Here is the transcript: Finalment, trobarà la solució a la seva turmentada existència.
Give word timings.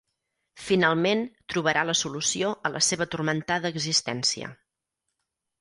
Finalment, 0.67 1.19
trobarà 1.53 1.83
la 1.89 1.95
solució 2.01 2.51
a 2.71 2.73
la 2.79 2.83
seva 2.89 3.09
turmentada 3.17 3.73
existència. 3.75 4.55